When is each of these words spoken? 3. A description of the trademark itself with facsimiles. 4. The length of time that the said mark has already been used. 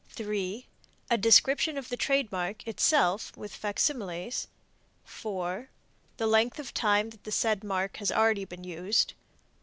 3. 0.09 0.65
A 1.11 1.17
description 1.19 1.77
of 1.77 1.89
the 1.89 1.95
trademark 1.95 2.65
itself 2.67 3.37
with 3.37 3.53
facsimiles. 3.55 4.47
4. 5.05 5.69
The 6.17 6.25
length 6.25 6.57
of 6.57 6.73
time 6.73 7.11
that 7.11 7.23
the 7.23 7.31
said 7.31 7.63
mark 7.63 7.97
has 7.97 8.11
already 8.11 8.45
been 8.45 8.63
used. 8.63 9.13